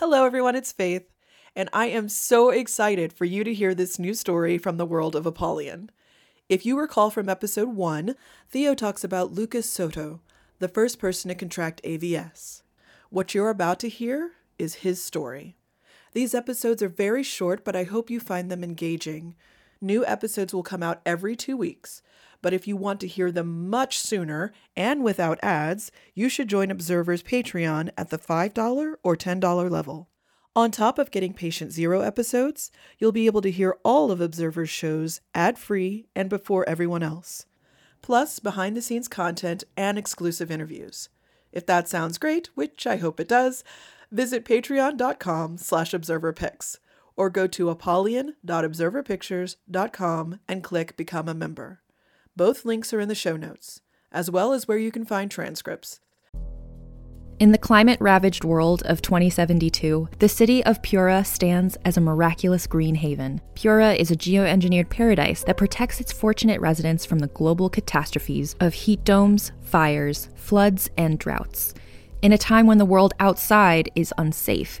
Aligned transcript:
Hello, 0.00 0.24
everyone, 0.24 0.54
it's 0.54 0.70
Faith, 0.70 1.10
and 1.56 1.68
I 1.72 1.86
am 1.86 2.08
so 2.08 2.50
excited 2.50 3.12
for 3.12 3.24
you 3.24 3.42
to 3.42 3.52
hear 3.52 3.74
this 3.74 3.98
new 3.98 4.14
story 4.14 4.56
from 4.56 4.76
the 4.76 4.86
world 4.86 5.16
of 5.16 5.26
Apollyon. 5.26 5.90
If 6.48 6.64
you 6.64 6.78
recall 6.78 7.10
from 7.10 7.28
episode 7.28 7.70
1, 7.70 8.14
Theo 8.48 8.76
talks 8.76 9.02
about 9.02 9.32
Lucas 9.32 9.68
Soto, 9.68 10.20
the 10.60 10.68
first 10.68 11.00
person 11.00 11.30
to 11.30 11.34
contract 11.34 11.82
AVS. 11.82 12.62
What 13.10 13.34
you're 13.34 13.50
about 13.50 13.80
to 13.80 13.88
hear 13.88 14.34
is 14.56 14.86
his 14.86 15.02
story. 15.02 15.56
These 16.12 16.32
episodes 16.32 16.80
are 16.80 16.88
very 16.88 17.24
short, 17.24 17.64
but 17.64 17.74
I 17.74 17.82
hope 17.82 18.08
you 18.08 18.20
find 18.20 18.52
them 18.52 18.62
engaging. 18.62 19.34
New 19.80 20.04
episodes 20.06 20.52
will 20.52 20.64
come 20.64 20.82
out 20.82 21.00
every 21.06 21.36
two 21.36 21.56
weeks, 21.56 22.02
but 22.42 22.52
if 22.52 22.66
you 22.66 22.76
want 22.76 22.98
to 23.00 23.06
hear 23.06 23.30
them 23.30 23.70
much 23.70 23.98
sooner 23.98 24.52
and 24.76 25.04
without 25.04 25.38
ads, 25.42 25.92
you 26.14 26.28
should 26.28 26.48
join 26.48 26.70
Observer's 26.70 27.22
Patreon 27.22 27.90
at 27.96 28.10
the 28.10 28.18
$5 28.18 28.94
or 29.02 29.16
$10 29.16 29.70
level. 29.70 30.08
On 30.56 30.72
top 30.72 30.98
of 30.98 31.12
getting 31.12 31.32
Patient 31.32 31.70
Zero 31.70 32.00
episodes, 32.00 32.72
you'll 32.98 33.12
be 33.12 33.26
able 33.26 33.40
to 33.42 33.50
hear 33.50 33.76
all 33.84 34.10
of 34.10 34.20
Observer's 34.20 34.70
shows 34.70 35.20
ad 35.32 35.56
free 35.58 36.08
and 36.16 36.28
before 36.28 36.68
everyone 36.68 37.04
else, 37.04 37.46
plus 38.02 38.40
behind 38.40 38.76
the 38.76 38.82
scenes 38.82 39.06
content 39.06 39.62
and 39.76 39.96
exclusive 39.96 40.50
interviews. 40.50 41.08
If 41.52 41.66
that 41.66 41.88
sounds 41.88 42.18
great, 42.18 42.48
which 42.56 42.84
I 42.84 42.96
hope 42.96 43.20
it 43.20 43.28
does, 43.28 43.62
visit 44.10 44.44
patreon.com 44.44 45.58
slash 45.58 45.92
observerpics 45.92 46.78
or 47.18 47.28
go 47.28 47.46
to 47.48 47.68
apollyon.observerpictures.com 47.68 50.40
and 50.48 50.64
click 50.64 50.96
Become 50.96 51.28
a 51.28 51.34
Member. 51.34 51.82
Both 52.36 52.64
links 52.64 52.94
are 52.94 53.00
in 53.00 53.08
the 53.08 53.16
show 53.16 53.36
notes, 53.36 53.80
as 54.12 54.30
well 54.30 54.52
as 54.52 54.68
where 54.68 54.78
you 54.78 54.92
can 54.92 55.04
find 55.04 55.28
transcripts. 55.28 55.98
In 57.40 57.52
the 57.52 57.58
climate 57.58 58.00
ravaged 58.00 58.44
world 58.44 58.82
of 58.84 59.02
2072, 59.02 60.08
the 60.18 60.28
city 60.28 60.64
of 60.64 60.82
Pura 60.82 61.24
stands 61.24 61.76
as 61.84 61.96
a 61.96 62.00
miraculous 62.00 62.66
green 62.66 62.94
haven. 62.94 63.40
Pura 63.54 63.94
is 63.94 64.10
a 64.10 64.16
geoengineered 64.16 64.88
paradise 64.88 65.42
that 65.44 65.56
protects 65.56 66.00
its 66.00 66.12
fortunate 66.12 66.60
residents 66.60 67.04
from 67.04 67.18
the 67.18 67.28
global 67.28 67.68
catastrophes 67.68 68.56
of 68.60 68.74
heat 68.74 69.04
domes, 69.04 69.52
fires, 69.60 70.28
floods, 70.36 70.90
and 70.96 71.18
droughts. 71.18 71.74
In 72.22 72.32
a 72.32 72.38
time 72.38 72.66
when 72.66 72.78
the 72.78 72.84
world 72.84 73.14
outside 73.20 73.90
is 73.94 74.12
unsafe, 74.18 74.80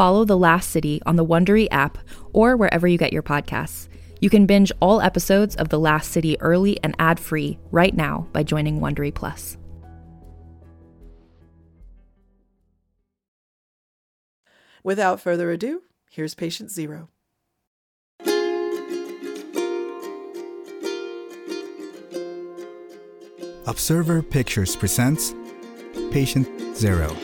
follow 0.00 0.24
The 0.24 0.38
Last 0.38 0.70
City 0.70 1.02
on 1.04 1.16
the 1.16 1.26
Wondery 1.26 1.68
app 1.70 1.98
or 2.32 2.56
wherever 2.56 2.88
you 2.88 2.96
get 2.96 3.12
your 3.12 3.22
podcasts. 3.22 3.86
You 4.22 4.30
can 4.30 4.46
binge 4.46 4.72
all 4.80 5.02
episodes 5.02 5.54
of 5.56 5.68
The 5.68 5.78
Last 5.78 6.10
City 6.10 6.40
early 6.40 6.82
and 6.82 6.96
ad-free 6.98 7.58
right 7.70 7.94
now 7.94 8.26
by 8.32 8.42
joining 8.42 8.80
Wondery 8.80 9.14
Plus. 9.14 9.58
Without 14.82 15.20
further 15.20 15.50
ado, 15.50 15.82
here's 16.10 16.34
patient 16.34 16.70
zero. 16.70 17.10
Observer 23.66 24.22
Pictures 24.22 24.76
presents 24.76 25.34
Patient 26.10 26.74
Zero. 26.74 27.14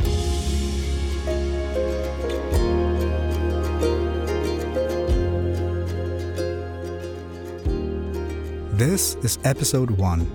This 8.76 9.14
is 9.22 9.38
episode 9.42 9.90
one, 9.90 10.26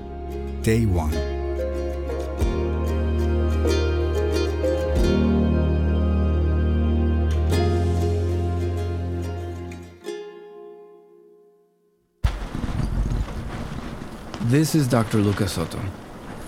day 0.64 0.88
one. 0.88 1.12
This 14.50 14.74
is 14.74 14.88
Dr. 14.88 15.20
Lucas 15.20 15.52
Soto. 15.52 15.78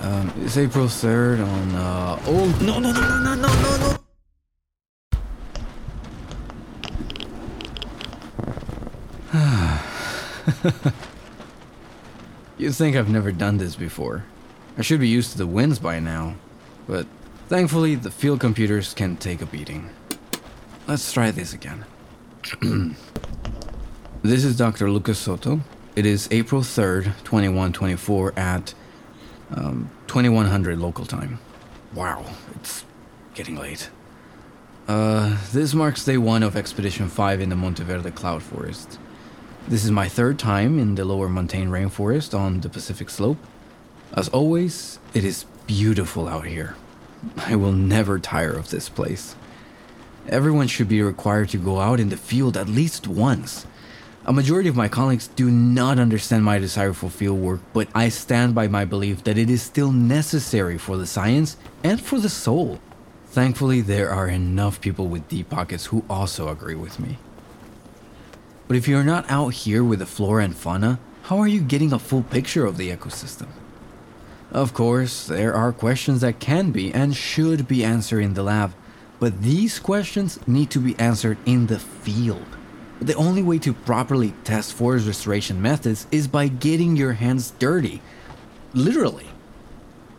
Um, 0.01 0.33
it's 0.37 0.57
April 0.57 0.87
3rd 0.87 1.45
on. 1.45 1.75
Uh, 1.75 2.19
oh, 2.25 2.57
no, 2.59 2.79
no, 2.79 2.91
no, 2.91 3.19
no, 3.19 3.35
no, 3.35 3.47
no, 3.71 3.97
no! 10.81 10.93
You'd 12.57 12.73
think 12.75 12.95
I've 12.95 13.09
never 13.09 13.31
done 13.31 13.57
this 13.57 13.75
before. 13.75 14.25
I 14.77 14.81
should 14.81 14.99
be 14.99 15.07
used 15.07 15.31
to 15.31 15.37
the 15.37 15.47
winds 15.47 15.79
by 15.79 15.99
now. 15.99 16.35
But 16.87 17.07
thankfully, 17.47 17.95
the 17.95 18.11
field 18.11 18.39
computers 18.39 18.93
can 18.93 19.17
take 19.17 19.41
a 19.41 19.45
beating. 19.45 19.89
Let's 20.87 21.11
try 21.11 21.31
this 21.31 21.53
again. 21.53 21.85
this 24.21 24.43
is 24.43 24.57
Dr. 24.57 24.91
Lucas 24.91 25.17
Soto. 25.17 25.61
It 25.95 26.05
is 26.05 26.27
April 26.31 26.61
3rd, 26.61 27.05
2124 27.23 28.37
at 28.37 28.73
um, 29.51 29.89
2100 30.07 30.77
local 30.77 31.05
time. 31.05 31.39
Wow, 31.93 32.25
it's 32.55 32.83
getting 33.33 33.55
late. 33.55 33.89
Uh, 34.87 35.37
this 35.53 35.73
marks 35.73 36.03
day 36.03 36.17
one 36.17 36.43
of 36.43 36.55
Expedition 36.55 37.07
5 37.07 37.41
in 37.41 37.49
the 37.49 37.55
Monteverde 37.55 38.11
Cloud 38.11 38.43
Forest. 38.43 38.99
This 39.65 39.85
is 39.85 39.91
my 39.91 40.09
third 40.09 40.37
time 40.37 40.77
in 40.77 40.95
the 40.95 41.05
lower 41.05 41.29
montane 41.29 41.69
rainforest 41.69 42.37
on 42.37 42.59
the 42.59 42.67
Pacific 42.67 43.09
slope. 43.09 43.37
As 44.11 44.27
always, 44.27 44.99
it 45.13 45.23
is 45.23 45.45
beautiful 45.67 46.27
out 46.27 46.45
here. 46.45 46.75
I 47.37 47.55
will 47.55 47.71
never 47.71 48.19
tire 48.19 48.51
of 48.51 48.71
this 48.71 48.89
place. 48.89 49.37
Everyone 50.27 50.67
should 50.67 50.89
be 50.89 51.01
required 51.01 51.47
to 51.49 51.57
go 51.57 51.79
out 51.79 52.01
in 52.01 52.09
the 52.09 52.17
field 52.17 52.57
at 52.57 52.67
least 52.67 53.07
once. 53.07 53.65
A 54.25 54.33
majority 54.33 54.67
of 54.67 54.75
my 54.75 54.89
colleagues 54.89 55.29
do 55.29 55.49
not 55.49 55.97
understand 55.97 56.43
my 56.43 56.59
desire 56.59 56.91
for 56.91 57.09
field 57.09 57.39
work, 57.39 57.61
but 57.71 57.87
I 57.95 58.09
stand 58.09 58.53
by 58.53 58.67
my 58.67 58.83
belief 58.83 59.23
that 59.23 59.37
it 59.37 59.49
is 59.49 59.61
still 59.61 59.93
necessary 59.93 60.77
for 60.77 60.97
the 60.97 61.07
science 61.07 61.55
and 61.85 62.01
for 62.01 62.19
the 62.19 62.29
soul. 62.29 62.79
Thankfully, 63.27 63.79
there 63.79 64.09
are 64.09 64.27
enough 64.27 64.81
people 64.81 65.07
with 65.07 65.29
deep 65.29 65.49
pockets 65.49 65.85
who 65.85 66.03
also 66.09 66.49
agree 66.49 66.75
with 66.75 66.99
me. 66.99 67.17
But 68.67 68.77
if 68.77 68.87
you're 68.87 69.03
not 69.03 69.29
out 69.29 69.53
here 69.53 69.83
with 69.83 69.99
the 69.99 70.05
flora 70.05 70.43
and 70.43 70.55
fauna, 70.55 70.99
how 71.23 71.37
are 71.39 71.47
you 71.47 71.61
getting 71.61 71.93
a 71.93 71.99
full 71.99 72.23
picture 72.23 72.65
of 72.65 72.77
the 72.77 72.89
ecosystem? 72.89 73.47
Of 74.51 74.73
course, 74.73 75.27
there 75.27 75.53
are 75.53 75.71
questions 75.71 76.21
that 76.21 76.39
can 76.39 76.71
be 76.71 76.93
and 76.93 77.15
should 77.15 77.67
be 77.67 77.83
answered 77.83 78.21
in 78.21 78.35
the 78.35 78.43
lab, 78.43 78.73
but 79.19 79.41
these 79.41 79.79
questions 79.79 80.39
need 80.47 80.69
to 80.71 80.79
be 80.79 80.97
answered 80.99 81.37
in 81.45 81.67
the 81.67 81.79
field. 81.79 82.45
The 83.01 83.15
only 83.15 83.41
way 83.41 83.57
to 83.59 83.73
properly 83.73 84.33
test 84.43 84.73
forest 84.73 85.07
restoration 85.07 85.61
methods 85.61 86.07
is 86.11 86.27
by 86.27 86.47
getting 86.47 86.95
your 86.95 87.13
hands 87.13 87.51
dirty. 87.59 88.01
Literally. 88.73 89.27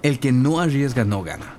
El 0.02 0.16
que 0.16 0.32
no 0.32 0.52
arriesga 0.54 1.06
no 1.06 1.22
gana. 1.22 1.52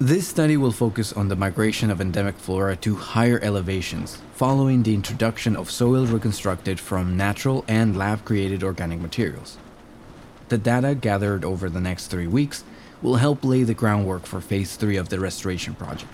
This 0.00 0.26
study 0.26 0.56
will 0.56 0.72
focus 0.72 1.12
on 1.12 1.28
the 1.28 1.36
migration 1.36 1.88
of 1.88 2.00
endemic 2.00 2.34
flora 2.34 2.74
to 2.78 2.96
higher 2.96 3.38
elevations, 3.40 4.18
following 4.34 4.82
the 4.82 4.92
introduction 4.92 5.54
of 5.54 5.70
soil 5.70 6.04
reconstructed 6.04 6.80
from 6.80 7.16
natural 7.16 7.64
and 7.68 7.96
lab 7.96 8.24
created 8.24 8.64
organic 8.64 9.00
materials. 9.00 9.56
The 10.48 10.58
data 10.58 10.96
gathered 10.96 11.44
over 11.44 11.70
the 11.70 11.80
next 11.80 12.08
three 12.08 12.26
weeks 12.26 12.64
will 13.02 13.16
help 13.16 13.44
lay 13.44 13.62
the 13.62 13.72
groundwork 13.72 14.26
for 14.26 14.40
phase 14.40 14.74
three 14.74 14.96
of 14.96 15.10
the 15.10 15.20
restoration 15.20 15.74
project. 15.74 16.12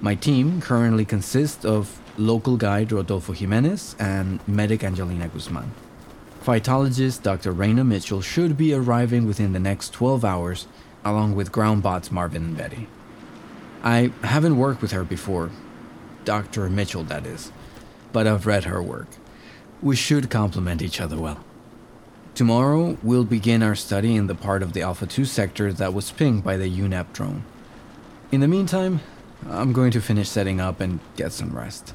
My 0.00 0.14
team 0.14 0.60
currently 0.60 1.04
consists 1.04 1.64
of 1.64 2.00
local 2.16 2.56
guide 2.56 2.92
Rodolfo 2.92 3.32
Jimenez 3.32 3.96
and 3.98 4.38
medic 4.46 4.84
Angelina 4.84 5.26
Guzman. 5.26 5.72
Phytologist 6.44 7.24
Dr. 7.24 7.52
Raina 7.52 7.84
Mitchell 7.84 8.22
should 8.22 8.56
be 8.56 8.72
arriving 8.72 9.26
within 9.26 9.52
the 9.52 9.58
next 9.58 9.92
12 9.92 10.24
hours 10.24 10.68
along 11.04 11.34
with 11.34 11.52
groundbots 11.52 12.10
Marvin 12.10 12.44
and 12.44 12.56
Betty. 12.56 12.88
I 13.82 14.12
haven't 14.22 14.56
worked 14.56 14.82
with 14.82 14.92
her 14.92 15.04
before, 15.04 15.50
Dr. 16.24 16.68
Mitchell, 16.68 17.04
that 17.04 17.26
is, 17.26 17.52
but 18.12 18.26
I've 18.26 18.46
read 18.46 18.64
her 18.64 18.82
work. 18.82 19.08
We 19.80 19.96
should 19.96 20.30
complement 20.30 20.82
each 20.82 21.00
other 21.00 21.16
well. 21.16 21.44
Tomorrow, 22.34 22.98
we'll 23.02 23.24
begin 23.24 23.62
our 23.62 23.74
study 23.74 24.14
in 24.14 24.26
the 24.26 24.34
part 24.34 24.62
of 24.62 24.72
the 24.72 24.82
Alpha 24.82 25.06
2 25.06 25.24
sector 25.24 25.72
that 25.72 25.94
was 25.94 26.10
pinged 26.10 26.44
by 26.44 26.56
the 26.56 26.70
UNEP 26.70 27.12
drone. 27.12 27.44
In 28.30 28.40
the 28.40 28.48
meantime, 28.48 29.00
I'm 29.48 29.72
going 29.72 29.90
to 29.92 30.00
finish 30.00 30.28
setting 30.28 30.60
up 30.60 30.80
and 30.80 31.00
get 31.16 31.32
some 31.32 31.56
rest. 31.56 31.94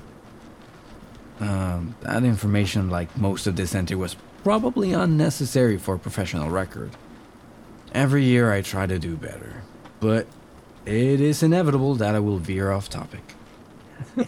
Um, 1.39 1.95
that 2.01 2.23
information, 2.23 2.89
like 2.89 3.15
most 3.17 3.47
of 3.47 3.55
this 3.55 3.75
entry, 3.75 3.95
was 3.95 4.15
probably 4.43 4.93
unnecessary 4.93 5.77
for 5.77 5.95
a 5.95 5.99
professional 5.99 6.49
record. 6.49 6.91
Every 7.93 8.23
year 8.23 8.51
I 8.51 8.61
try 8.61 8.87
to 8.87 8.97
do 8.97 9.15
better, 9.15 9.61
but 9.99 10.25
it 10.85 11.21
is 11.21 11.43
inevitable 11.43 11.93
that 11.95 12.15
I 12.15 12.19
will 12.19 12.39
veer 12.39 12.71
off 12.71 12.89
topic. 12.89 13.21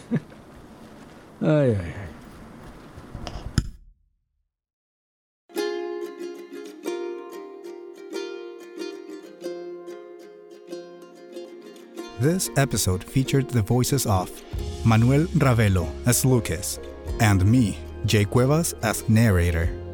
This 12.20 12.50
episode 12.56 13.04
featured 13.04 13.50
the 13.50 13.62
voices 13.62 14.06
of 14.06 14.32
Manuel 14.86 15.26
Ravelo 15.38 15.88
as 16.08 16.24
Lucas 16.24 16.80
and 17.20 17.46
me, 17.46 17.78
Jay 18.06 18.26
Cuevas, 18.26 18.74
as 18.82 19.08
narrator. 19.10 19.85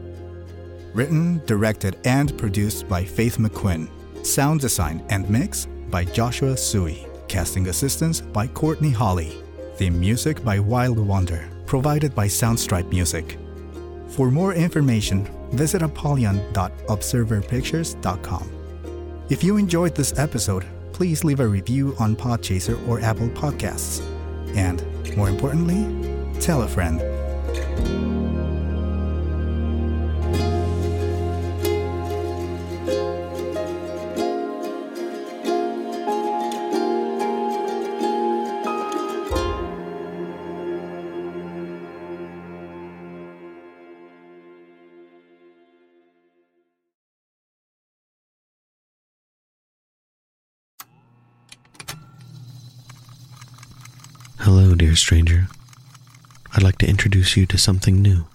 Written, 0.93 1.41
directed, 1.45 1.97
and 2.05 2.37
produced 2.37 2.87
by 2.87 3.03
Faith 3.03 3.37
McQuinn. 3.37 3.89
Sound 4.25 4.59
design 4.59 5.03
and 5.09 5.27
mix 5.29 5.65
by 5.89 6.05
Joshua 6.05 6.55
Sui. 6.57 7.07
Casting 7.27 7.67
assistance 7.67 8.21
by 8.21 8.47
Courtney 8.47 8.91
Holly. 8.91 9.37
Theme 9.75 9.99
music 9.99 10.43
by 10.43 10.59
Wild 10.59 10.99
Wonder, 10.99 11.49
provided 11.65 12.13
by 12.13 12.27
Soundstripe 12.27 12.89
Music. 12.89 13.39
For 14.09 14.29
more 14.29 14.53
information, 14.53 15.25
visit 15.51 15.81
apollyon.observerpictures.com. 15.81 18.51
If 19.29 19.43
you 19.43 19.57
enjoyed 19.57 19.95
this 19.95 20.19
episode, 20.19 20.65
please 20.91 21.23
leave 21.23 21.39
a 21.39 21.47
review 21.47 21.95
on 21.97 22.17
Podchaser 22.17 22.77
or 22.87 22.99
Apple 22.99 23.29
Podcasts. 23.29 24.01
And, 24.55 24.83
more 25.15 25.29
importantly, 25.29 25.87
tell 26.41 26.63
a 26.63 26.67
friend. 26.67 26.99
Dear 54.81 54.95
stranger. 54.95 55.47
I'd 56.55 56.63
like 56.63 56.79
to 56.79 56.89
introduce 56.89 57.37
you 57.37 57.45
to 57.45 57.57
something 57.59 58.01
new, 58.01 58.25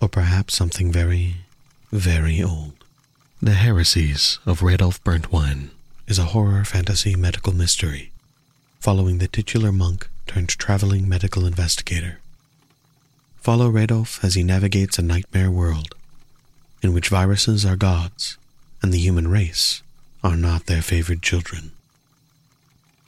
or 0.00 0.08
perhaps 0.08 0.54
something 0.54 0.92
very, 0.92 1.38
very 1.90 2.40
old. 2.40 2.74
The 3.42 3.54
Heresies 3.54 4.38
of 4.46 4.60
Radolf 4.60 5.00
Burntwine 5.02 5.70
is 6.06 6.16
a 6.16 6.26
horror 6.26 6.64
fantasy 6.64 7.16
medical 7.16 7.52
mystery 7.52 8.12
following 8.78 9.18
the 9.18 9.26
titular 9.26 9.72
monk 9.72 10.08
turned 10.28 10.50
traveling 10.50 11.08
medical 11.08 11.44
investigator. 11.44 12.20
Follow 13.40 13.68
Radolf 13.68 14.22
as 14.22 14.34
he 14.34 14.44
navigates 14.44 15.00
a 15.00 15.02
nightmare 15.02 15.50
world 15.50 15.96
in 16.82 16.92
which 16.92 17.08
viruses 17.08 17.66
are 17.66 17.74
gods 17.74 18.38
and 18.80 18.94
the 18.94 18.98
human 18.98 19.26
race 19.26 19.82
are 20.22 20.36
not 20.36 20.66
their 20.66 20.82
favored 20.82 21.20
children. 21.20 21.72